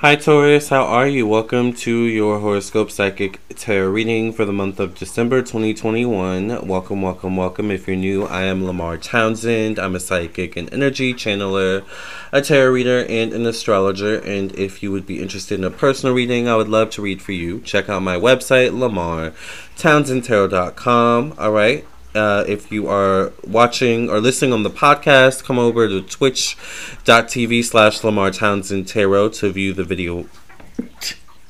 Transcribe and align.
Hi 0.00 0.14
Taurus, 0.14 0.68
how 0.68 0.84
are 0.84 1.08
you? 1.08 1.26
Welcome 1.26 1.72
to 1.72 2.04
your 2.04 2.38
horoscope 2.38 2.92
psychic 2.92 3.40
tarot 3.48 3.90
reading 3.90 4.32
for 4.32 4.44
the 4.44 4.52
month 4.52 4.78
of 4.78 4.94
December 4.94 5.42
2021. 5.42 6.68
Welcome, 6.68 7.02
welcome, 7.02 7.36
welcome. 7.36 7.72
If 7.72 7.88
you're 7.88 7.96
new, 7.96 8.24
I 8.24 8.42
am 8.42 8.64
Lamar 8.64 8.96
Townsend. 8.96 9.76
I'm 9.76 9.96
a 9.96 10.00
psychic 10.00 10.56
and 10.56 10.72
energy 10.72 11.14
channeler, 11.14 11.84
a 12.30 12.40
tarot 12.40 12.70
reader, 12.70 13.04
and 13.08 13.32
an 13.32 13.44
astrologer. 13.44 14.20
And 14.20 14.54
if 14.54 14.84
you 14.84 14.92
would 14.92 15.04
be 15.04 15.20
interested 15.20 15.58
in 15.58 15.64
a 15.64 15.70
personal 15.70 16.14
reading, 16.14 16.46
I 16.46 16.54
would 16.54 16.68
love 16.68 16.90
to 16.90 17.02
read 17.02 17.20
for 17.20 17.32
you. 17.32 17.60
Check 17.62 17.88
out 17.88 18.02
my 18.02 18.14
website, 18.14 18.70
lamartownsendtarot.com. 18.70 21.34
All 21.36 21.50
right. 21.50 21.84
Uh, 22.18 22.44
if 22.48 22.72
you 22.72 22.88
are 22.88 23.32
watching 23.46 24.10
or 24.10 24.20
listening 24.20 24.52
on 24.52 24.64
the 24.64 24.70
podcast, 24.70 25.44
come 25.44 25.58
over 25.58 25.86
to 25.86 26.02
twitch.tv 26.02 27.64
slash 27.64 28.02
Lamar 28.02 28.32
Townsend 28.32 28.88
Tarot 28.88 29.28
to 29.30 29.52
view 29.52 29.72
the 29.72 29.84
video. 29.84 30.26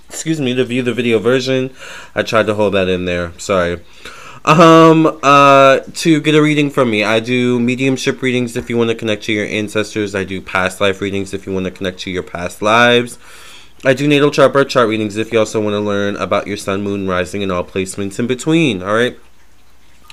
Excuse 0.09 0.41
me, 0.41 0.55
to 0.55 0.65
view 0.65 0.83
the 0.83 0.93
video 0.93 1.19
version. 1.19 1.75
I 2.15 2.23
tried 2.23 2.47
to 2.47 2.55
hold 2.55 2.75
that 2.75 2.89
in 2.89 3.07
there. 3.07 3.33
Sorry. 3.39 3.83
Um, 4.45 5.19
uh, 5.23 5.81
to 5.81 6.21
get 6.21 6.35
a 6.35 6.43
reading 6.43 6.71
from 6.71 6.91
me, 6.91 7.03
I 7.03 7.21
do 7.21 7.59
mediumship 7.59 8.23
readings 8.23 8.57
if 8.57 8.71
you 8.71 8.77
want 8.77 8.91
to 8.91 8.97
connect 8.97 9.25
to 9.25 9.33
your 9.33 9.47
ancestors. 9.47 10.15
I 10.15 10.25
do 10.25 10.41
past 10.41 10.81
life 10.81 11.01
readings 11.01 11.35
if 11.35 11.47
you 11.47 11.53
want 11.53 11.65
to 11.65 11.71
connect 11.71 11.99
to 12.01 12.11
your 12.11 12.23
past 12.23 12.63
lives. 12.63 13.19
I 13.85 13.95
do 13.95 14.09
natal 14.09 14.31
chart, 14.31 14.53
birth 14.53 14.69
chart 14.69 14.89
readings 14.89 15.17
if 15.17 15.33
you 15.33 15.39
also 15.39 15.61
want 15.61 15.75
to 15.75 15.81
learn 15.81 16.17
about 16.17 16.47
your 16.47 16.57
sun, 16.57 16.83
moon, 16.83 17.07
rising, 17.07 17.43
and 17.43 17.53
all 17.53 17.65
placements 17.65 18.19
in 18.19 18.27
between. 18.27 18.83
All 18.83 18.95
right. 18.95 19.19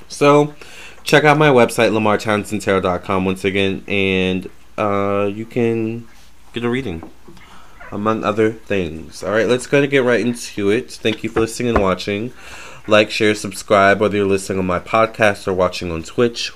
So, 0.08 0.55
check 1.04 1.23
out 1.23 1.38
my 1.38 1.50
website, 1.50 1.91
lamartownsendtarot.com 1.91 3.26
once 3.26 3.44
again, 3.44 3.84
and 3.88 4.50
uh, 4.77 5.30
you 5.34 5.46
can 5.46 6.08
get 6.54 6.63
a 6.63 6.70
reading, 6.70 7.09
among 7.91 8.24
other 8.24 8.52
things. 8.52 9.24
All 9.24 9.32
right, 9.32 9.48
let's 9.48 9.68
go 9.68 9.82
and 9.82 9.90
get 9.90 10.04
right 10.04 10.20
into 10.20 10.70
it. 10.70 10.91
Thank 10.91 11.24
you 11.24 11.30
for 11.30 11.41
listening 11.41 11.76
and 11.76 11.82
watching. 11.82 12.34
Like, 12.88 13.10
share, 13.10 13.34
subscribe, 13.34 13.99
whether 13.99 14.18
you're 14.18 14.27
listening 14.27 14.60
on 14.60 14.68
my 14.68 14.80
podcast 14.80 15.48
or 15.48 15.54
watching 15.54 15.91
on 15.91 16.04
Twitch. 16.04 16.52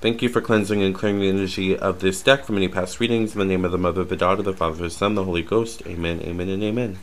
Thank 0.00 0.22
you 0.22 0.28
for 0.28 0.40
cleansing 0.40 0.82
and 0.82 0.94
clearing 0.94 1.20
the 1.20 1.28
energy 1.28 1.76
of 1.76 2.00
this 2.00 2.22
deck 2.22 2.44
from 2.44 2.56
any 2.56 2.68
past 2.68 3.00
readings. 3.00 3.32
In 3.32 3.40
the 3.40 3.44
name 3.44 3.64
of 3.64 3.72
the 3.72 3.78
Mother, 3.78 4.04
the 4.04 4.16
Daughter, 4.16 4.42
the 4.42 4.52
Father, 4.52 4.76
the 4.76 4.90
Son, 4.90 5.14
the 5.14 5.24
Holy 5.24 5.42
Ghost. 5.42 5.82
Amen, 5.86 6.20
amen, 6.22 6.48
and 6.48 6.62
amen. 6.62 6.98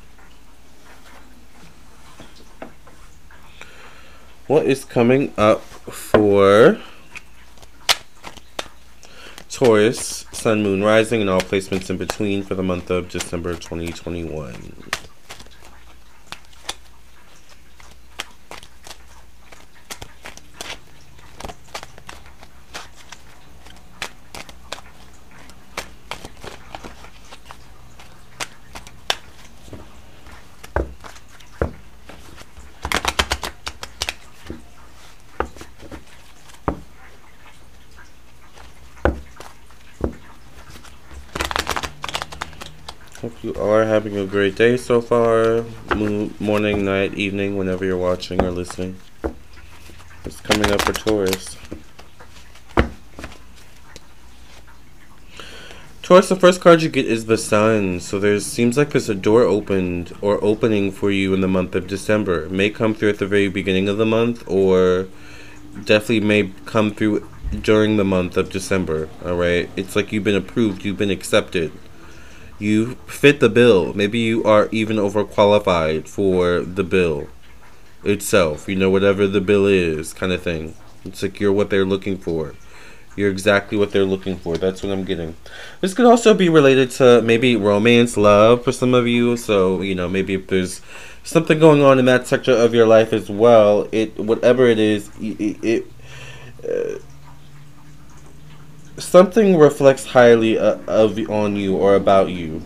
What 4.47 4.65
is 4.65 4.83
coming 4.83 5.33
up 5.37 5.61
for 5.61 6.79
Taurus, 9.49 10.25
Sun, 10.31 10.63
Moon, 10.63 10.83
Rising, 10.83 11.21
and 11.21 11.29
all 11.29 11.39
placements 11.39 11.89
in 11.89 11.97
between 11.97 12.43
for 12.43 12.55
the 12.55 12.63
month 12.63 12.89
of 12.89 13.09
December 13.09 13.53
2021. 13.53 14.92
You 43.43 43.53
are 43.55 43.83
having 43.83 44.15
a 44.15 44.25
great 44.25 44.55
day 44.55 44.77
so 44.77 45.01
far. 45.01 45.65
morning, 46.39 46.85
night, 46.85 47.13
evening, 47.15 47.57
whenever 47.57 47.83
you're 47.83 47.97
watching 47.97 48.41
or 48.41 48.51
listening. 48.51 48.95
It's 50.23 50.39
coming 50.39 50.71
up 50.71 50.81
for 50.81 50.93
Taurus. 50.93 51.57
Taurus, 56.01 56.29
the 56.29 56.37
first 56.37 56.61
card 56.61 56.81
you 56.81 56.87
get 56.87 57.05
is 57.05 57.25
the 57.25 57.37
Sun. 57.37 57.99
So 57.99 58.17
there 58.17 58.39
seems 58.39 58.77
like 58.77 58.91
there's 58.91 59.09
a 59.09 59.15
door 59.15 59.43
opened 59.43 60.15
or 60.21 60.41
opening 60.41 60.93
for 60.93 61.11
you 61.11 61.33
in 61.33 61.41
the 61.41 61.47
month 61.49 61.75
of 61.75 61.85
December. 61.85 62.45
It 62.45 62.51
may 62.51 62.69
come 62.69 62.93
through 62.93 63.09
at 63.09 63.19
the 63.19 63.27
very 63.27 63.49
beginning 63.49 63.89
of 63.89 63.97
the 63.97 64.05
month 64.05 64.47
or 64.47 65.09
definitely 65.83 66.21
may 66.21 66.51
come 66.65 66.93
through 66.93 67.27
during 67.61 67.97
the 67.97 68.05
month 68.05 68.37
of 68.37 68.49
December. 68.49 69.09
Alright? 69.21 69.69
It's 69.75 69.97
like 69.97 70.13
you've 70.13 70.23
been 70.23 70.35
approved, 70.35 70.85
you've 70.85 70.97
been 70.97 71.11
accepted 71.11 71.73
you 72.63 72.95
fit 73.05 73.39
the 73.39 73.49
bill. 73.49 73.93
Maybe 73.93 74.19
you 74.19 74.43
are 74.45 74.69
even 74.71 74.97
overqualified 74.97 76.07
for 76.07 76.61
the 76.61 76.83
bill 76.83 77.27
itself. 78.03 78.67
You 78.69 78.75
know, 78.75 78.89
whatever 78.89 79.27
the 79.27 79.41
bill 79.41 79.65
is, 79.65 80.13
kind 80.13 80.31
of 80.31 80.41
thing. 80.41 80.75
It's 81.05 81.21
like 81.21 81.39
you're 81.39 81.53
what 81.53 81.69
they're 81.69 81.85
looking 81.85 82.17
for. 82.17 82.55
You're 83.15 83.29
exactly 83.29 83.77
what 83.77 83.91
they're 83.91 84.05
looking 84.05 84.37
for. 84.37 84.57
That's 84.57 84.81
what 84.81 84.91
I'm 84.91 85.03
getting. 85.03 85.35
This 85.81 85.93
could 85.93 86.05
also 86.05 86.33
be 86.33 86.49
related 86.49 86.89
to 86.91 87.21
maybe 87.21 87.55
romance, 87.55 88.17
love 88.17 88.63
for 88.63 88.71
some 88.71 88.93
of 88.93 89.07
you. 89.07 89.37
So, 89.37 89.81
you 89.81 89.93
know, 89.93 90.09
maybe 90.09 90.33
if 90.33 90.47
there's 90.47 90.81
something 91.23 91.59
going 91.59 91.81
on 91.83 91.99
in 91.99 92.05
that 92.05 92.25
sector 92.25 92.53
of 92.53 92.73
your 92.73 92.87
life 92.87 93.13
as 93.13 93.29
well, 93.29 93.87
it 93.91 94.17
whatever 94.17 94.65
it 94.67 94.79
is, 94.79 95.11
it, 95.19 95.63
it 95.63 95.85
uh, 96.67 96.99
something 98.97 99.57
reflects 99.57 100.05
highly 100.05 100.57
uh, 100.57 100.77
of 100.87 101.17
on 101.29 101.55
you 101.55 101.75
or 101.75 101.95
about 101.95 102.29
you. 102.29 102.61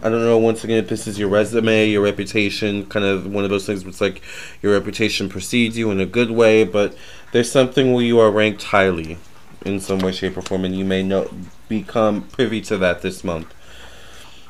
I 0.00 0.08
don't 0.08 0.22
know. 0.22 0.38
Once 0.38 0.62
again, 0.62 0.78
if 0.78 0.88
this 0.88 1.08
is 1.08 1.18
your 1.18 1.28
resume, 1.28 1.88
your 1.88 2.02
reputation, 2.02 2.86
kind 2.86 3.04
of 3.04 3.26
one 3.26 3.42
of 3.42 3.50
those 3.50 3.66
things. 3.66 3.82
Where 3.82 3.90
it's 3.90 4.00
like 4.00 4.22
your 4.62 4.72
reputation 4.72 5.28
precedes 5.28 5.76
you 5.76 5.90
in 5.90 6.00
a 6.00 6.06
good 6.06 6.30
way, 6.30 6.64
but 6.64 6.96
there's 7.32 7.50
something 7.50 7.92
where 7.92 8.04
you 8.04 8.20
are 8.20 8.30
ranked 8.30 8.62
highly 8.62 9.18
in 9.64 9.80
some 9.80 9.98
way, 9.98 10.12
shape, 10.12 10.36
or 10.36 10.42
form, 10.42 10.64
and 10.64 10.76
you 10.76 10.84
may 10.84 11.02
not 11.02 11.28
become 11.68 12.22
privy 12.28 12.60
to 12.62 12.76
that 12.78 13.02
this 13.02 13.24
month. 13.24 13.52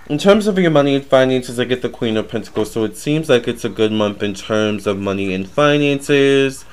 In 0.09 0.19
terms 0.19 0.47
of 0.47 0.59
your 0.59 0.71
money 0.71 0.95
and 0.95 1.05
finances, 1.05 1.59
I 1.59 1.65
get 1.65 1.83
the 1.83 1.89
Queen 1.89 2.17
of 2.17 2.29
Pentacles, 2.29 2.73
so 2.73 2.85
it 2.85 2.97
seems 2.97 3.29
like 3.29 3.49
it's 3.49 3.65
a 3.65 3.69
good 3.69 3.93
month 3.93 4.23
in 4.23 4.35
terms 4.35 4.87
of 4.87 4.99
money 4.99 5.35
and 5.35 5.49
finances. 5.49 6.65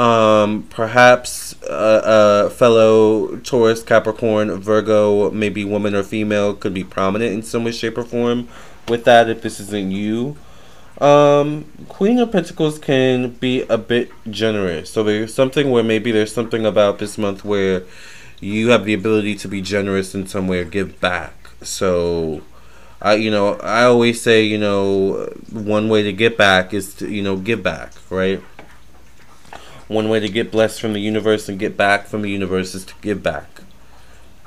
Um, 0.00 0.62
perhaps 0.70 1.54
a, 1.68 2.46
a, 2.46 2.50
fellow 2.50 3.36
Taurus, 3.40 3.82
Capricorn, 3.82 4.50
Virgo, 4.58 5.30
maybe 5.30 5.62
woman 5.62 5.94
or 5.94 6.02
female, 6.02 6.54
could 6.54 6.72
be 6.72 6.84
prominent 6.84 7.34
in 7.34 7.42
some 7.42 7.64
way, 7.64 7.70
shape, 7.70 7.98
or 7.98 8.04
form 8.04 8.48
with 8.88 9.04
that 9.04 9.28
if 9.28 9.42
this 9.42 9.60
isn't 9.60 9.90
you. 9.90 10.38
Um, 11.02 11.66
Queen 11.90 12.18
of 12.18 12.32
Pentacles 12.32 12.78
can 12.78 13.32
be 13.32 13.60
a 13.64 13.76
bit 13.76 14.10
generous. 14.30 14.88
So 14.88 15.02
there's 15.02 15.34
something 15.34 15.70
where 15.70 15.84
maybe 15.84 16.12
there's 16.12 16.32
something 16.32 16.64
about 16.64 16.98
this 16.98 17.18
month 17.18 17.44
where 17.44 17.82
you 18.40 18.70
have 18.70 18.86
the 18.86 18.94
ability 18.94 19.34
to 19.36 19.48
be 19.48 19.60
generous 19.60 20.14
in 20.14 20.26
some 20.26 20.48
way 20.48 20.60
or 20.60 20.64
give 20.64 20.98
back. 21.02 21.50
So, 21.60 22.40
I 23.02 23.14
you 23.14 23.30
know 23.30 23.56
I 23.56 23.84
always 23.84 24.22
say 24.22 24.44
you 24.44 24.56
know 24.56 25.26
one 25.52 25.90
way 25.90 26.02
to 26.04 26.12
get 26.12 26.38
back 26.38 26.72
is 26.72 26.94
to 26.94 27.10
you 27.10 27.22
know 27.22 27.36
give 27.36 27.62
back, 27.62 27.92
right? 28.08 28.42
One 29.90 30.08
way 30.08 30.20
to 30.20 30.28
get 30.28 30.52
blessed 30.52 30.80
from 30.80 30.92
the 30.92 31.00
universe 31.00 31.48
and 31.48 31.58
get 31.58 31.76
back 31.76 32.06
from 32.06 32.22
the 32.22 32.30
universe 32.30 32.76
is 32.76 32.84
to 32.84 32.94
give 33.02 33.24
back. 33.24 33.62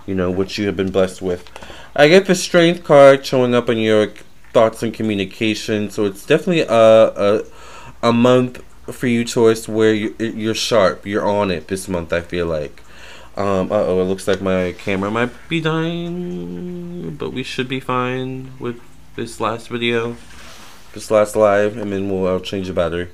You 0.06 0.16
know, 0.16 0.32
what 0.32 0.58
you 0.58 0.66
have 0.68 0.78
been 0.78 0.90
blessed 0.90 1.22
with. 1.22 1.50
I 1.96 2.08
get 2.08 2.28
the 2.28 2.36
strength 2.36 2.86
card 2.86 3.26
showing 3.26 3.54
up 3.54 3.68
in 3.68 3.78
your 3.78 4.14
thoughts 4.54 4.82
and 4.82 4.94
communication, 4.94 5.90
so 5.90 6.06
it's 6.06 6.26
definitely 6.26 6.62
a 6.62 6.68
a, 6.72 7.44
a 8.02 8.14
month 8.14 8.64
for 8.90 9.08
you, 9.08 9.26
Taurus, 9.26 9.68
where 9.68 9.94
you, 9.94 10.16
you're 10.18 10.56
sharp. 10.56 11.06
You're 11.06 11.28
on 11.28 11.52
it 11.52 11.68
this 11.68 11.90
month, 11.90 12.14
I 12.14 12.22
feel 12.22 12.48
like. 12.48 12.82
Um, 13.36 13.70
uh 13.70 13.84
oh, 13.84 14.02
it 14.02 14.06
looks 14.06 14.28
like 14.28 14.42
my 14.42 14.74
camera 14.78 15.12
might 15.12 15.32
be 15.50 15.60
dying, 15.60 17.16
but 17.16 17.34
we 17.34 17.44
should 17.44 17.68
be 17.68 17.82
fine 17.82 18.54
with 18.60 18.80
this 19.18 19.42
last 19.42 19.68
video, 19.68 20.16
this 20.94 21.12
last 21.12 21.36
live, 21.36 21.76
and 21.76 21.92
then 21.92 22.10
we'll 22.10 22.28
I'll 22.28 22.40
change 22.40 22.68
the 22.68 22.74
battery. 22.74 23.10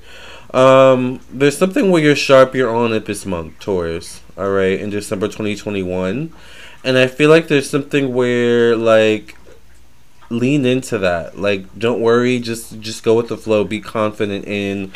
Um, 0.52 1.20
there's 1.32 1.56
something 1.56 1.90
where 1.90 2.02
you're 2.02 2.16
sharp, 2.16 2.54
you're 2.54 2.74
on 2.74 2.92
it 2.92 3.06
this 3.06 3.24
month, 3.24 3.58
Taurus. 3.60 4.22
All 4.36 4.50
right, 4.50 4.80
in 4.80 4.90
December 4.90 5.26
2021, 5.26 6.32
and 6.82 6.98
I 6.98 7.06
feel 7.06 7.30
like 7.30 7.48
there's 7.48 7.68
something 7.68 8.14
where 8.14 8.74
like 8.74 9.36
lean 10.30 10.64
into 10.64 10.98
that. 10.98 11.38
Like, 11.38 11.78
don't 11.78 12.00
worry, 12.00 12.38
just 12.38 12.80
just 12.80 13.02
go 13.02 13.14
with 13.16 13.28
the 13.28 13.36
flow. 13.36 13.64
Be 13.64 13.80
confident 13.80 14.46
in 14.46 14.92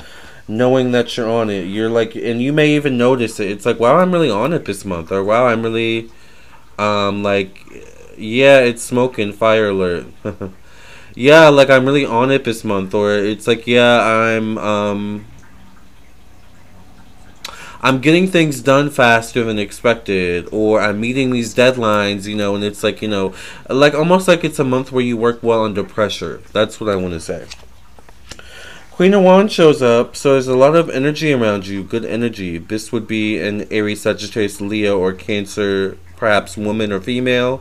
knowing 0.48 0.92
that 0.92 1.16
you're 1.16 1.30
on 1.30 1.50
it. 1.50 1.66
You're 1.66 1.90
like, 1.90 2.14
and 2.16 2.42
you 2.42 2.52
may 2.52 2.74
even 2.74 2.96
notice 2.96 3.38
it. 3.38 3.50
It's 3.50 3.66
like, 3.66 3.78
wow, 3.78 3.98
I'm 3.98 4.12
really 4.12 4.30
on 4.30 4.52
it 4.52 4.64
this 4.64 4.84
month, 4.84 5.12
or 5.12 5.22
wow, 5.22 5.46
I'm 5.46 5.62
really, 5.62 6.10
um, 6.78 7.22
like, 7.22 7.64
yeah, 8.16 8.58
it's 8.60 8.82
smoking. 8.82 9.32
Fire 9.32 9.68
alert. 9.68 10.06
yeah, 11.14 11.48
like 11.48 11.70
I'm 11.70 11.86
really 11.86 12.06
on 12.06 12.30
it 12.30 12.44
this 12.44 12.64
month, 12.64 12.94
or 12.94 13.12
it's 13.14 13.46
like, 13.46 13.66
yeah, 13.66 14.00
I'm 14.00 14.58
um 14.58 15.26
I'm 17.84 18.00
getting 18.00 18.28
things 18.28 18.62
done 18.62 18.88
faster 18.88 19.44
than 19.44 19.58
expected, 19.58 20.48
or 20.50 20.80
I'm 20.80 21.02
meeting 21.02 21.32
these 21.32 21.54
deadlines, 21.54 22.26
you 22.26 22.34
know, 22.34 22.54
and 22.54 22.64
it's 22.64 22.82
like, 22.82 23.02
you 23.02 23.08
know, 23.08 23.34
like 23.68 23.92
almost 23.92 24.26
like 24.26 24.42
it's 24.42 24.58
a 24.58 24.64
month 24.64 24.90
where 24.90 25.04
you 25.04 25.18
work 25.18 25.42
well 25.42 25.66
under 25.66 25.84
pressure. 25.84 26.40
That's 26.54 26.80
what 26.80 26.88
I 26.88 26.96
want 26.96 27.12
to 27.12 27.20
say. 27.20 27.46
Queen 28.90 29.12
of 29.12 29.22
Wands 29.22 29.52
shows 29.52 29.82
up, 29.82 30.16
so 30.16 30.32
there's 30.32 30.48
a 30.48 30.56
lot 30.56 30.74
of 30.74 30.88
energy 30.88 31.34
around 31.34 31.66
you, 31.66 31.84
good 31.84 32.06
energy. 32.06 32.56
This 32.56 32.90
would 32.90 33.06
be 33.06 33.38
an 33.38 33.70
Aries, 33.70 34.00
Sagittarius, 34.00 34.62
Leo, 34.62 34.98
or 34.98 35.12
Cancer, 35.12 35.98
perhaps 36.16 36.56
woman 36.56 36.90
or 36.90 37.02
female 37.02 37.60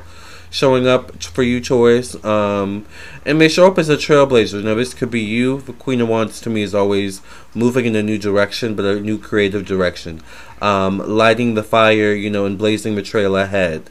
showing 0.54 0.88
up 0.88 1.22
for 1.24 1.42
you, 1.42 1.60
Taurus. 1.60 2.24
Um, 2.24 2.86
and 3.26 3.40
may 3.40 3.50
show 3.50 3.66
up 3.68 3.80
as 3.80 3.90
a 3.90 3.98
trailblazer. 3.98 4.64
Now, 4.64 4.76
this 4.76 4.94
could 4.94 5.10
be 5.10 5.20
you. 5.20 5.62
The 5.62 5.74
Queen 5.74 6.00
of 6.00 6.08
Wands 6.08 6.40
to 6.42 6.50
me 6.50 6.62
is 6.62 6.76
always 6.76 7.22
moving 7.56 7.86
in 7.86 7.96
a 7.96 8.04
new 8.04 8.20
direction, 8.20 8.76
but 8.76 8.86
a 8.86 9.00
new 9.00 9.18
creative 9.18 9.66
direction. 9.66 10.22
Um, 10.62 11.00
lighting 11.00 11.56
the 11.56 11.64
fire, 11.64 12.14
you 12.14 12.30
know, 12.30 12.46
and 12.46 12.58
blazing 12.58 12.94
the 12.94 13.02
trail 13.02 13.36
ahead. 13.36 13.90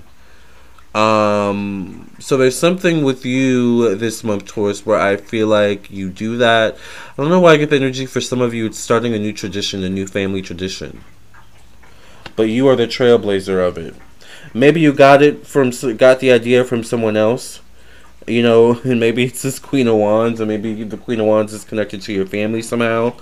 Um, 0.95 2.15
so 2.21 2.37
there's 2.37 2.57
something 2.57 3.03
with 3.03 3.27
you 3.27 3.97
this 3.97 4.23
month, 4.23 4.47
Taurus, 4.47 4.87
where 4.87 5.01
I 5.01 5.17
feel 5.17 5.49
like 5.49 5.91
you 5.91 6.11
do 6.11 6.37
that. 6.37 6.77
I 6.77 7.23
don't 7.23 7.31
know 7.31 7.41
why 7.41 7.55
I 7.55 7.57
get 7.57 7.71
the 7.71 7.77
energy 7.77 8.07
for 8.07 8.21
some 8.21 8.41
of 8.41 8.55
you. 8.55 8.67
It's 8.67 8.79
starting 8.79 9.15
a 9.15 9.19
new 9.19 9.33
tradition, 9.33 9.83
a 9.83 9.89
new 9.89 10.07
family 10.07 10.43
tradition. 10.43 11.03
But 12.37 12.45
you 12.45 12.69
are 12.69 12.77
the 12.77 12.87
trailblazer 12.87 13.67
of 13.67 13.77
it. 13.79 13.97
Maybe 14.55 14.81
you 14.81 14.93
got 14.93 15.23
it 15.23 15.47
from 15.47 15.71
got 15.97 16.21
the 16.21 16.33
idea 16.33 16.65
from 16.65 16.85
someone 16.85 17.17
else, 17.17 17.61
you 18.27 18.43
know, 18.43 18.81
and 18.85 19.01
maybe 19.01 19.25
it's 19.25 19.43
this 19.43 19.59
Queen 19.59 19.89
of 19.89 19.97
Wands, 19.97 20.41
and 20.41 20.49
maybe 20.49 20.85
the 20.85 20.97
Queen 20.97 21.21
of 21.21 21.27
Wands 21.27 21.53
is 21.53 21.65
connected 21.65 22.03
to 22.03 22.13
your 22.13 22.27
family 22.27 22.63
somehow. 22.63 23.15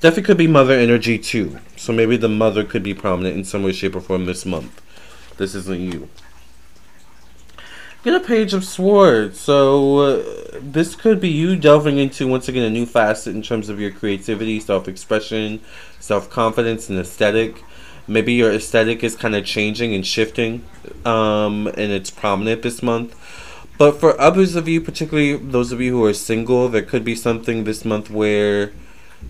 Definitely 0.00 0.22
could 0.24 0.38
be 0.38 0.46
mother 0.46 0.74
energy 0.74 1.18
too. 1.18 1.58
So 1.76 1.92
maybe 1.92 2.16
the 2.16 2.28
mother 2.28 2.64
could 2.64 2.82
be 2.82 2.94
prominent 2.94 3.36
in 3.36 3.44
some 3.44 3.62
way, 3.62 3.72
shape, 3.72 3.96
or 3.96 4.00
form 4.00 4.26
this 4.26 4.44
month. 4.44 4.80
This 5.36 5.54
isn't 5.54 5.80
you. 5.80 6.08
Get 8.04 8.14
a 8.14 8.20
page 8.20 8.52
of 8.52 8.64
swords. 8.64 9.38
So 9.38 9.98
uh, 9.98 10.58
this 10.60 10.96
could 10.96 11.20
be 11.20 11.28
you 11.28 11.54
delving 11.56 11.98
into 11.98 12.26
once 12.26 12.48
again 12.48 12.64
a 12.64 12.70
new 12.70 12.84
facet 12.84 13.34
in 13.34 13.42
terms 13.42 13.68
of 13.68 13.78
your 13.78 13.92
creativity, 13.92 14.58
self-expression, 14.58 15.60
self-confidence, 16.00 16.88
and 16.88 16.98
aesthetic 16.98 17.62
maybe 18.06 18.32
your 18.32 18.52
aesthetic 18.52 19.02
is 19.04 19.16
kind 19.16 19.34
of 19.34 19.44
changing 19.44 19.94
and 19.94 20.06
shifting 20.06 20.64
um, 21.04 21.66
and 21.68 21.92
it's 21.92 22.10
prominent 22.10 22.62
this 22.62 22.82
month. 22.82 23.16
But 23.78 23.98
for 23.98 24.20
others 24.20 24.54
of 24.54 24.68
you 24.68 24.80
particularly 24.80 25.36
those 25.36 25.72
of 25.72 25.80
you 25.80 25.92
who 25.92 26.04
are 26.04 26.14
single 26.14 26.68
there 26.68 26.82
could 26.82 27.04
be 27.04 27.14
something 27.14 27.64
this 27.64 27.84
month 27.84 28.10
where 28.10 28.72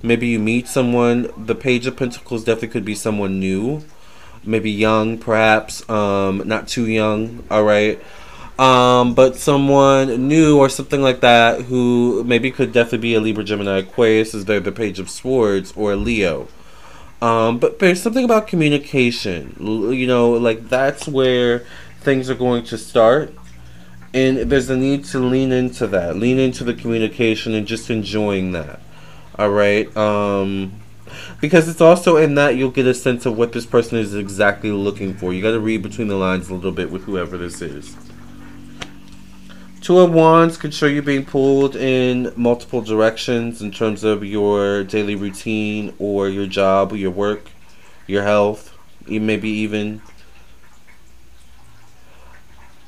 maybe 0.03 0.27
you 0.29 0.39
meet 0.39 0.69
someone 0.69 1.31
the 1.37 1.55
page 1.55 1.87
of 1.87 1.97
pentacles 1.97 2.45
definitely 2.45 2.69
could 2.69 2.85
be 2.85 2.95
someone 2.95 3.39
new. 3.39 3.85
Maybe 4.45 4.71
young 4.71 5.19
perhaps 5.19 5.89
um, 5.89 6.43
not 6.47 6.67
too 6.69 6.87
young 6.87 7.45
all 7.51 7.65
right 7.65 8.01
um, 8.59 9.15
but 9.15 9.37
someone 9.37 10.29
new 10.29 10.59
or 10.59 10.69
something 10.69 11.01
like 11.01 11.21
that 11.21 11.63
who 11.63 12.23
maybe 12.25 12.51
could 12.51 12.73
definitely 12.73 12.99
be 12.99 13.15
a 13.15 13.21
libra 13.21 13.45
gemini 13.45 13.79
aquarius 13.79 14.35
is 14.35 14.45
there 14.45 14.61
the 14.61 14.73
page 14.73 14.99
of 14.99 15.09
swords 15.09 15.73
or 15.75 15.97
leo 15.97 16.49
um, 17.23 17.59
but 17.59 17.79
there's 17.79 18.03
something 18.03 18.25
about 18.25 18.49
communication. 18.49 19.55
You 19.61 20.09
know, 20.09 20.33
like 20.33 20.69
that's 20.69 21.07
where 21.07 21.65
things 22.01 22.29
are 22.29 22.35
going 22.35 22.65
to 22.65 22.77
start. 22.77 23.33
And 24.13 24.51
there's 24.51 24.69
a 24.69 24.77
need 24.77 25.05
to 25.07 25.21
lean 25.21 25.53
into 25.53 25.87
that, 25.87 26.17
lean 26.17 26.39
into 26.39 26.65
the 26.65 26.75
communication 26.75 27.55
and 27.55 27.65
just 27.67 27.91
enjoying 27.91 28.53
that. 28.53 28.81
All 29.39 29.51
right. 29.51 29.97
Um, 29.97 30.81
because 31.41 31.69
it's 31.69 31.81
also 31.81 32.17
in 32.17 32.35
that 32.35 32.57
you'll 32.57 32.73
get 32.73 32.87
a 32.87 32.95
sense 32.95 33.25
of 33.25 33.39
what 33.39 33.53
this 33.53 33.67
person 33.67 33.99
is 33.99 34.15
exactly 34.15 34.73
looking 34.73 35.15
for. 35.15 35.33
You 35.33 35.43
got 35.43 35.53
to 35.53 35.61
read 35.61 35.81
between 35.81 36.09
the 36.09 36.17
lines 36.17 36.51
a 36.51 36.55
little 36.55 36.73
bit 36.73 36.91
with 36.91 37.05
whoever 37.05 37.39
this 37.39 37.63
is. 37.63 37.97
Two 39.83 39.99
of 39.99 40.13
Wands 40.13 40.57
could 40.57 40.73
show 40.73 40.87
you 40.87 41.03
being 41.03 41.25
pulled 41.25 41.75
in 41.75 42.33
multiple 42.37 42.83
directions 42.83 43.61
in 43.61 43.73
terms 43.73 44.05
of 44.05 44.25
your 44.25 44.85
daily 44.85 45.17
routine 45.17 45.93
or 45.99 46.29
your 46.29 46.47
job, 46.47 46.93
or 46.93 46.97
your 46.97 47.11
work, 47.11 47.51
your 48.07 48.23
health, 48.23 48.79
maybe 49.09 49.49
even. 49.49 50.01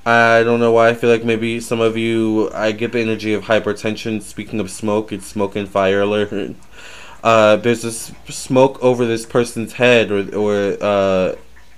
I 0.06 0.44
don't 0.44 0.60
know 0.60 0.70
why 0.70 0.90
I 0.90 0.94
feel 0.94 1.10
like 1.10 1.24
maybe 1.24 1.58
some 1.58 1.80
of 1.80 1.96
you, 1.96 2.48
I 2.54 2.70
get 2.70 2.92
the 2.92 3.00
energy 3.00 3.34
of 3.34 3.42
hypertension. 3.42 4.22
Speaking 4.22 4.60
of 4.60 4.70
smoke, 4.70 5.10
it's 5.10 5.26
smoke 5.26 5.56
and 5.56 5.68
fire 5.68 6.02
alert. 6.02 6.54
Uh, 7.24 7.56
there's 7.56 7.80
this 7.80 8.12
smoke 8.28 8.78
over 8.82 9.06
this 9.06 9.24
person's 9.24 9.72
head 9.72 10.10
or, 10.10 10.36
or 10.36 10.76
uh, 10.78 11.34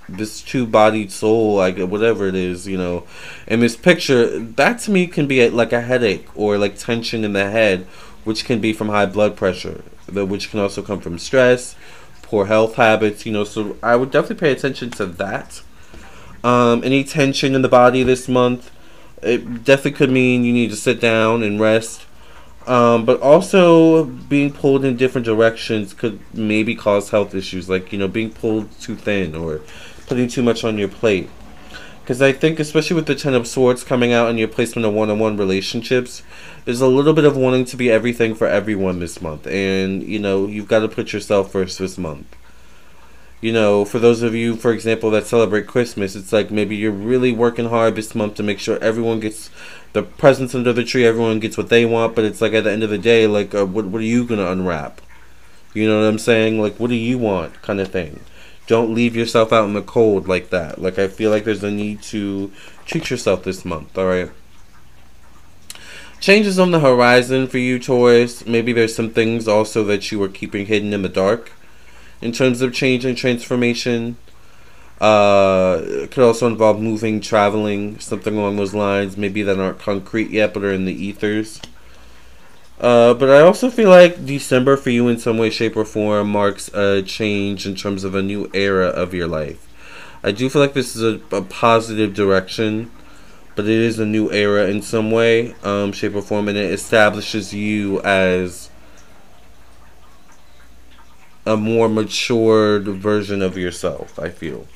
this 0.09 0.41
two-bodied 0.41 1.11
soul, 1.11 1.55
like 1.55 1.77
whatever 1.77 2.27
it 2.27 2.35
is, 2.35 2.67
you 2.67 2.77
know. 2.77 3.05
In 3.47 3.59
this 3.59 3.75
picture, 3.75 4.39
that 4.39 4.79
to 4.79 4.91
me 4.91 5.07
can 5.07 5.27
be 5.27 5.49
like 5.49 5.73
a 5.73 5.81
headache 5.81 6.27
or 6.35 6.57
like 6.57 6.77
tension 6.77 7.23
in 7.23 7.33
the 7.33 7.49
head, 7.49 7.85
which 8.23 8.45
can 8.45 8.59
be 8.59 8.73
from 8.73 8.89
high 8.89 9.05
blood 9.05 9.35
pressure, 9.35 9.83
which 10.11 10.49
can 10.49 10.59
also 10.59 10.81
come 10.81 10.99
from 10.99 11.17
stress, 11.19 11.75
poor 12.21 12.45
health 12.45 12.75
habits, 12.75 13.25
you 13.25 13.31
know. 13.31 13.43
So 13.43 13.77
I 13.83 13.95
would 13.95 14.11
definitely 14.11 14.47
pay 14.47 14.51
attention 14.51 14.91
to 14.91 15.05
that. 15.05 15.61
Um, 16.43 16.83
any 16.83 17.03
tension 17.03 17.55
in 17.55 17.61
the 17.61 17.69
body 17.69 18.03
this 18.03 18.27
month, 18.27 18.71
it 19.21 19.63
definitely 19.63 19.93
could 19.93 20.11
mean 20.11 20.43
you 20.43 20.53
need 20.53 20.69
to 20.69 20.75
sit 20.75 21.01
down 21.01 21.43
and 21.43 21.59
rest. 21.59 22.05
Um, 22.67 23.05
but 23.05 23.21
also 23.21 24.03
being 24.03 24.51
pulled 24.51 24.83
in 24.83 24.97
different 24.97 25.23
directions 25.23 25.93
could 25.93 26.19
maybe 26.33 26.75
cause 26.75 27.11
health 27.11 27.33
issues, 27.33 27.69
like 27.69 27.93
you 27.93 27.97
know 27.97 28.09
being 28.09 28.29
pulled 28.29 28.69
too 28.81 28.95
thin 28.95 29.35
or 29.35 29.61
putting 30.07 30.27
too 30.27 30.41
much 30.41 30.63
on 30.63 30.77
your 30.77 30.87
plate. 30.87 31.29
Because 32.01 32.21
I 32.21 32.31
think, 32.31 32.57
especially 32.57 32.95
with 32.95 33.05
the 33.05 33.15
Ten 33.15 33.33
of 33.33 33.45
Swords 33.45 33.83
coming 33.83 34.13
out 34.13 34.29
and 34.29 34.39
your 34.39 34.47
placement 34.47 34.85
of 34.85 34.93
one 34.93 35.09
on 35.09 35.19
one 35.19 35.35
relationships, 35.35 36.23
there's 36.63 36.79
a 36.79 36.87
little 36.87 37.11
bit 37.13 37.25
of 37.25 37.35
wanting 37.35 37.65
to 37.65 37.75
be 37.75 37.91
everything 37.91 38.33
for 38.33 38.47
everyone 38.47 38.99
this 38.99 39.21
month. 39.21 39.45
And, 39.45 40.01
you 40.01 40.17
know, 40.17 40.47
you've 40.47 40.69
got 40.69 40.79
to 40.79 40.87
put 40.87 41.11
yourself 41.11 41.51
first 41.51 41.79
this 41.79 41.97
month. 41.97 42.33
You 43.41 43.51
know, 43.51 43.83
for 43.83 43.99
those 43.99 44.23
of 44.23 44.33
you, 44.33 44.55
for 44.55 44.71
example, 44.71 45.11
that 45.11 45.27
celebrate 45.27 45.67
Christmas, 45.67 46.15
it's 46.15 46.31
like 46.31 46.49
maybe 46.49 46.77
you're 46.77 46.91
really 46.93 47.33
working 47.33 47.67
hard 47.67 47.97
this 47.97 48.15
month 48.15 48.35
to 48.35 48.43
make 48.43 48.59
sure 48.59 48.79
everyone 48.79 49.19
gets 49.19 49.51
the 49.91 50.01
presents 50.01 50.55
under 50.55 50.71
the 50.71 50.85
tree, 50.85 51.05
everyone 51.05 51.41
gets 51.41 51.57
what 51.57 51.67
they 51.67 51.85
want, 51.85 52.15
but 52.15 52.23
it's 52.23 52.39
like 52.39 52.53
at 52.53 52.63
the 52.63 52.71
end 52.71 52.83
of 52.83 52.89
the 52.89 52.97
day, 52.97 53.27
like, 53.27 53.53
uh, 53.53 53.65
what, 53.65 53.85
what 53.85 53.99
are 53.99 54.05
you 54.05 54.25
going 54.25 54.39
to 54.39 54.49
unwrap? 54.49 55.01
You 55.73 55.89
know 55.89 55.99
what 55.99 56.07
I'm 56.07 56.19
saying? 56.19 56.59
Like, 56.61 56.79
what 56.79 56.89
do 56.89 56.95
you 56.95 57.17
want, 57.17 57.61
kind 57.61 57.81
of 57.81 57.89
thing 57.89 58.21
don't 58.67 58.93
leave 58.93 59.15
yourself 59.15 59.51
out 59.51 59.65
in 59.65 59.73
the 59.73 59.81
cold 59.81 60.27
like 60.27 60.49
that. 60.49 60.79
Like 60.81 60.99
I 60.99 61.07
feel 61.07 61.31
like 61.31 61.45
there's 61.45 61.63
a 61.63 61.71
need 61.71 62.01
to 62.03 62.51
treat 62.85 63.09
yourself 63.09 63.43
this 63.43 63.65
month. 63.65 63.97
All 63.97 64.05
right. 64.05 64.29
Changes 66.19 66.59
on 66.59 66.71
the 66.71 66.79
horizon 66.79 67.47
for 67.47 67.59
you, 67.59 67.79
Taurus. 67.79 68.45
Maybe 68.45 68.73
there's 68.73 68.95
some 68.95 69.11
things 69.11 69.47
also 69.47 69.83
that 69.85 70.11
you 70.11 70.21
are 70.23 70.29
keeping 70.29 70.65
hidden 70.65 70.93
in 70.93 71.01
the 71.01 71.09
dark 71.09 71.51
in 72.21 72.31
terms 72.31 72.61
of 72.61 72.73
change 72.73 73.05
and 73.05 73.15
transformation. 73.15 74.17
Uh, 74.99 75.79
it 75.83 76.11
could 76.11 76.23
also 76.23 76.47
involve 76.47 76.81
moving, 76.81 77.21
traveling, 77.21 77.99
something 77.99 78.35
along 78.35 78.55
those 78.55 78.73
lines. 78.73 79.15
Maybe 79.15 79.43
that 79.43 79.59
aren't 79.59 79.79
concrete 79.79 80.31
yet, 80.31 80.53
but 80.53 80.63
are 80.63 80.71
in 80.71 80.85
the 80.85 81.05
ethers. 81.05 81.61
Uh, 82.79 83.13
but 83.15 83.29
I 83.29 83.41
also 83.41 83.71
feel 83.71 83.89
like 83.89 84.25
December 84.25 84.77
for 84.77 84.91
you 84.91 85.07
in 85.07 85.17
some 85.17 85.37
way, 85.37 85.49
shape, 85.49 85.75
or 85.75 85.85
form 85.85 86.29
marks 86.29 86.67
a 86.73 87.01
change 87.01 87.65
in 87.65 87.75
terms 87.75 88.03
of 88.03 88.13
a 88.13 88.21
new 88.21 88.51
era 88.53 88.87
of 88.87 89.13
your 89.13 89.27
life. 89.27 89.67
I 90.23 90.31
do 90.31 90.49
feel 90.49 90.61
like 90.61 90.73
this 90.73 90.95
is 90.95 91.01
a, 91.01 91.35
a 91.35 91.41
positive 91.41 92.13
direction, 92.13 92.91
but 93.55 93.65
it 93.65 93.71
is 93.71 93.97
a 93.97 94.05
new 94.05 94.31
era 94.31 94.67
in 94.67 94.83
some 94.83 95.09
way, 95.09 95.55
um, 95.63 95.91
shape, 95.91 96.13
or 96.13 96.21
form, 96.21 96.47
and 96.47 96.57
it 96.57 96.71
establishes 96.71 97.53
you 97.53 97.99
as 98.01 98.69
a 101.47 101.57
more 101.57 101.89
matured 101.89 102.87
version 102.87 103.41
of 103.41 103.57
yourself, 103.57 104.19
I 104.19 104.29
feel. 104.29 104.67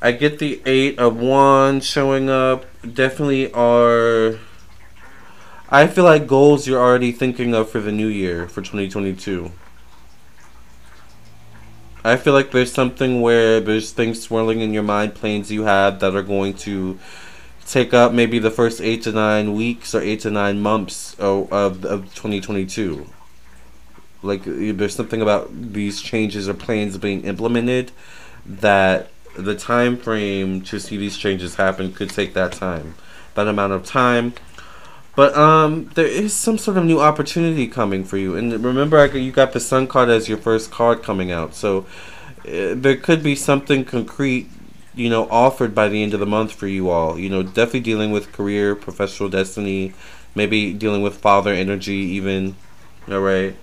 I 0.00 0.12
get 0.12 0.38
the 0.38 0.62
Eight 0.64 0.98
of 0.98 1.16
Wands 1.16 1.84
showing 1.84 2.30
up. 2.30 2.64
Definitely 2.82 3.52
are 3.52 4.38
I 5.68 5.88
feel 5.88 6.04
like 6.04 6.28
goals 6.28 6.68
you're 6.68 6.80
already 6.80 7.10
thinking 7.10 7.52
of 7.52 7.68
for 7.68 7.80
the 7.80 7.90
new 7.90 8.06
year 8.06 8.46
for 8.46 8.62
2022. 8.62 9.50
I 12.04 12.16
feel 12.16 12.32
like 12.32 12.52
there's 12.52 12.72
something 12.72 13.20
where 13.20 13.58
there's 13.58 13.90
things 13.90 14.22
swirling 14.22 14.60
in 14.60 14.72
your 14.72 14.84
mind, 14.84 15.16
plans 15.16 15.50
you 15.50 15.64
have 15.64 15.98
that 15.98 16.14
are 16.14 16.22
going 16.22 16.54
to 16.58 17.00
take 17.66 17.92
up 17.92 18.12
maybe 18.12 18.38
the 18.38 18.50
first 18.50 18.80
eight 18.80 19.02
to 19.02 19.12
nine 19.12 19.54
weeks 19.54 19.92
or 19.92 20.00
eight 20.00 20.20
to 20.20 20.30
nine 20.30 20.60
months 20.60 21.14
of, 21.14 21.52
of, 21.52 21.84
of 21.84 22.14
2022. 22.14 23.04
Like 24.22 24.42
there's 24.44 24.94
something 24.94 25.20
about 25.20 25.48
these 25.72 26.00
changes 26.00 26.48
or 26.48 26.54
plans 26.54 26.96
being 26.96 27.24
implemented 27.24 27.90
that 28.46 29.10
the 29.36 29.56
time 29.56 29.96
frame 29.96 30.60
to 30.62 30.78
see 30.78 30.96
these 30.96 31.16
changes 31.16 31.56
happen 31.56 31.92
could 31.92 32.10
take 32.10 32.34
that 32.34 32.52
time, 32.52 32.94
that 33.34 33.48
amount 33.48 33.72
of 33.72 33.84
time 33.84 34.32
But 35.16 35.34
um, 35.34 35.90
there 35.94 36.06
is 36.06 36.34
some 36.34 36.58
sort 36.58 36.76
of 36.76 36.84
new 36.84 37.00
opportunity 37.00 37.66
coming 37.66 38.04
for 38.04 38.18
you, 38.18 38.36
and 38.36 38.52
remember, 38.62 39.04
you 39.16 39.32
got 39.32 39.54
the 39.54 39.60
Sun 39.60 39.86
card 39.88 40.10
as 40.10 40.28
your 40.28 40.36
first 40.36 40.70
card 40.70 41.02
coming 41.02 41.32
out, 41.32 41.54
so 41.54 41.86
uh, 42.46 42.74
there 42.76 42.96
could 42.98 43.22
be 43.22 43.34
something 43.34 43.86
concrete, 43.86 44.50
you 44.94 45.08
know, 45.08 45.26
offered 45.30 45.74
by 45.74 45.88
the 45.88 46.02
end 46.02 46.12
of 46.12 46.20
the 46.20 46.26
month 46.26 46.52
for 46.52 46.66
you 46.66 46.90
all. 46.90 47.18
You 47.18 47.30
know, 47.30 47.42
definitely 47.42 47.80
dealing 47.80 48.12
with 48.12 48.30
career, 48.30 48.76
professional 48.76 49.30
destiny, 49.30 49.94
maybe 50.34 50.74
dealing 50.74 51.00
with 51.00 51.16
father 51.16 51.52
energy, 51.52 51.94
even. 51.94 52.54
All 53.08 53.20
right. 53.20 53.56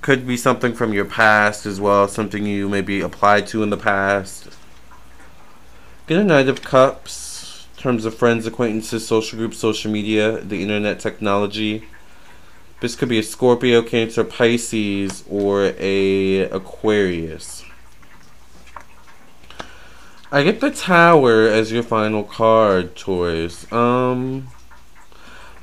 Could 0.00 0.28
be 0.28 0.36
something 0.36 0.74
from 0.74 0.92
your 0.92 1.06
past 1.06 1.66
as 1.66 1.80
well, 1.80 2.06
something 2.06 2.46
you 2.46 2.68
maybe 2.68 3.00
applied 3.00 3.48
to 3.48 3.64
in 3.64 3.70
the 3.70 3.76
past. 3.76 4.48
Get 6.06 6.20
a 6.20 6.24
Knight 6.24 6.48
of 6.48 6.62
Cups 6.62 7.37
terms 7.78 8.04
of 8.04 8.14
friends, 8.14 8.46
acquaintances, 8.46 9.06
social 9.06 9.38
groups, 9.38 9.58
social 9.58 9.90
media, 9.90 10.40
the 10.40 10.62
internet 10.62 10.98
technology. 11.00 11.84
This 12.80 12.94
could 12.94 13.08
be 13.08 13.18
a 13.18 13.22
Scorpio, 13.22 13.82
Cancer, 13.82 14.24
Pisces, 14.24 15.24
or 15.28 15.72
a 15.78 16.42
Aquarius. 16.50 17.64
I 20.30 20.42
get 20.42 20.60
the 20.60 20.70
Tower 20.70 21.48
as 21.48 21.72
your 21.72 21.82
final 21.82 22.22
card, 22.22 22.94
Taurus. 22.94 23.70
Um, 23.72 24.48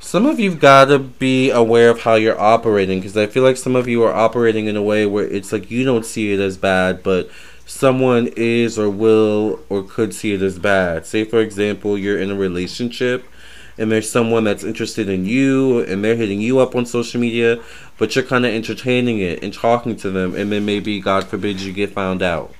some 0.00 0.26
of 0.26 0.40
you've 0.40 0.60
got 0.60 0.86
to 0.86 0.98
be 0.98 1.50
aware 1.50 1.90
of 1.90 2.00
how 2.00 2.14
you're 2.14 2.38
operating 2.38 2.98
because 2.98 3.16
I 3.16 3.26
feel 3.26 3.42
like 3.42 3.56
some 3.56 3.76
of 3.76 3.86
you 3.86 4.02
are 4.02 4.12
operating 4.12 4.66
in 4.66 4.76
a 4.76 4.82
way 4.82 5.06
where 5.06 5.24
it's 5.24 5.52
like 5.52 5.70
you 5.70 5.84
don't 5.84 6.04
see 6.04 6.32
it 6.32 6.40
as 6.40 6.56
bad, 6.56 7.02
but 7.02 7.30
someone 7.66 8.30
is 8.36 8.78
or 8.78 8.88
will 8.88 9.60
or 9.68 9.82
could 9.82 10.14
see 10.14 10.32
it 10.32 10.40
as 10.40 10.58
bad. 10.58 11.04
Say, 11.04 11.24
for 11.24 11.40
example, 11.40 11.98
you're 11.98 12.18
in 12.18 12.30
a 12.30 12.36
relationship 12.36 13.26
and 13.76 13.92
there's 13.92 14.08
someone 14.08 14.44
that's 14.44 14.64
interested 14.64 15.08
in 15.08 15.26
you 15.26 15.80
and 15.80 16.02
they're 16.02 16.16
hitting 16.16 16.40
you 16.40 16.58
up 16.60 16.74
on 16.74 16.86
social 16.86 17.20
media, 17.20 17.62
but 17.98 18.14
you're 18.14 18.24
kind 18.24 18.46
of 18.46 18.54
entertaining 18.54 19.18
it 19.18 19.42
and 19.42 19.52
talking 19.52 19.96
to 19.96 20.10
them, 20.10 20.34
and 20.34 20.50
then 20.50 20.64
maybe, 20.64 20.98
God 21.00 21.24
forbid, 21.24 21.60
you 21.60 21.72
get 21.72 21.92
found 21.92 22.22
out. 22.22 22.54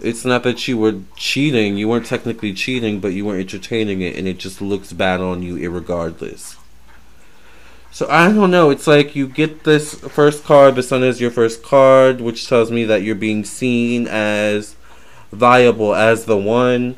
It's 0.00 0.24
not 0.24 0.42
that 0.44 0.66
you 0.66 0.78
were 0.78 1.00
cheating, 1.16 1.76
you 1.76 1.86
weren't 1.86 2.06
technically 2.06 2.54
cheating, 2.54 2.98
but 2.98 3.12
you 3.12 3.26
weren't 3.26 3.40
entertaining 3.40 4.00
it, 4.00 4.16
and 4.16 4.26
it 4.26 4.38
just 4.38 4.62
looks 4.62 4.92
bad 4.92 5.20
on 5.20 5.42
you, 5.42 5.56
irregardless. 5.56 6.56
So 7.92 8.06
I 8.08 8.32
don't 8.32 8.50
know. 8.50 8.70
It's 8.70 8.86
like 8.86 9.14
you 9.14 9.28
get 9.28 9.64
this 9.64 9.94
first 9.94 10.44
card, 10.44 10.76
the 10.76 10.82
sun 10.82 11.02
is 11.02 11.20
your 11.20 11.30
first 11.30 11.62
card, 11.62 12.22
which 12.22 12.48
tells 12.48 12.70
me 12.70 12.84
that 12.84 13.02
you're 13.02 13.14
being 13.14 13.44
seen 13.44 14.08
as 14.08 14.76
viable 15.30 15.94
as 15.94 16.24
the 16.24 16.38
one. 16.38 16.96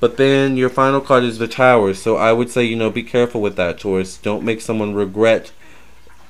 But 0.00 0.16
then 0.16 0.56
your 0.56 0.70
final 0.70 1.02
card 1.02 1.24
is 1.24 1.36
the 1.36 1.46
tower. 1.46 1.92
So 1.92 2.16
I 2.16 2.32
would 2.32 2.48
say, 2.48 2.64
you 2.64 2.74
know, 2.74 2.88
be 2.88 3.02
careful 3.02 3.42
with 3.42 3.56
that, 3.56 3.78
Taurus. 3.78 4.16
Don't 4.16 4.42
make 4.42 4.62
someone 4.62 4.94
regret 4.94 5.52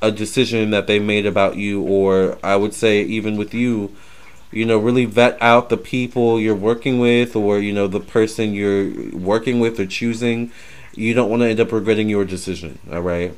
a 0.02 0.10
decision 0.10 0.70
that 0.70 0.88
they 0.88 0.98
made 0.98 1.24
about 1.24 1.54
you. 1.54 1.80
Or 1.80 2.36
I 2.42 2.56
would 2.56 2.74
say, 2.74 3.02
even 3.02 3.36
with 3.36 3.54
you, 3.54 3.94
you 4.50 4.66
know, 4.66 4.78
really 4.78 5.04
vet 5.04 5.40
out 5.40 5.68
the 5.68 5.76
people 5.76 6.40
you're 6.40 6.56
working 6.56 6.98
with 6.98 7.36
or, 7.36 7.60
you 7.60 7.72
know, 7.72 7.86
the 7.86 8.00
person 8.00 8.54
you're 8.54 9.16
working 9.16 9.60
with 9.60 9.78
or 9.78 9.86
choosing. 9.86 10.50
You 10.96 11.14
don't 11.14 11.30
want 11.30 11.42
to 11.42 11.48
end 11.48 11.60
up 11.60 11.70
regretting 11.70 12.08
your 12.08 12.24
decision, 12.24 12.80
all 12.90 13.02
right? 13.02 13.36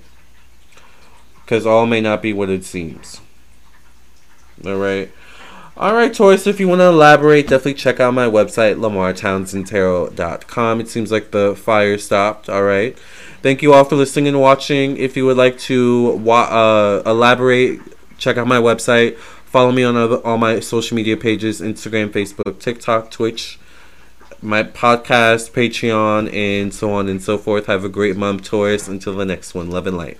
Because 1.44 1.66
all 1.66 1.86
may 1.86 2.00
not 2.00 2.22
be 2.22 2.32
what 2.32 2.50
it 2.50 2.64
seems. 2.64 3.20
All 4.64 4.76
right. 4.76 5.10
All 5.74 5.94
right, 5.94 6.12
Taurus, 6.12 6.46
if 6.46 6.60
you 6.60 6.68
want 6.68 6.82
to 6.82 6.88
elaborate, 6.88 7.48
definitely 7.48 7.74
check 7.74 7.98
out 7.98 8.12
my 8.12 8.26
website, 8.26 8.76
lamartownsendtarot.com. 8.76 10.80
It 10.80 10.88
seems 10.88 11.10
like 11.10 11.30
the 11.30 11.56
fire 11.56 11.96
stopped. 11.96 12.50
All 12.50 12.62
right. 12.62 12.96
Thank 13.40 13.62
you 13.62 13.72
all 13.72 13.84
for 13.84 13.96
listening 13.96 14.28
and 14.28 14.40
watching. 14.40 14.98
If 14.98 15.16
you 15.16 15.24
would 15.24 15.38
like 15.38 15.58
to 15.60 16.22
uh, 16.28 17.02
elaborate, 17.06 17.80
check 18.18 18.36
out 18.36 18.46
my 18.46 18.58
website. 18.58 19.16
Follow 19.16 19.72
me 19.72 19.82
on 19.82 19.96
other, 19.96 20.18
all 20.18 20.36
my 20.36 20.60
social 20.60 20.94
media 20.94 21.16
pages 21.16 21.60
Instagram, 21.60 22.10
Facebook, 22.10 22.60
TikTok, 22.60 23.10
Twitch, 23.10 23.58
my 24.42 24.62
podcast, 24.62 25.52
Patreon, 25.52 26.32
and 26.32 26.72
so 26.72 26.92
on 26.92 27.08
and 27.08 27.22
so 27.22 27.38
forth. 27.38 27.66
Have 27.66 27.84
a 27.84 27.88
great 27.88 28.16
month, 28.16 28.44
Taurus. 28.44 28.88
Until 28.88 29.16
the 29.16 29.24
next 29.24 29.54
one, 29.54 29.70
love 29.70 29.86
and 29.86 29.96
light. 29.96 30.18